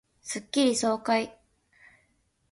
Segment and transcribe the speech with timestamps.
[0.23, 1.37] スッキリ爽快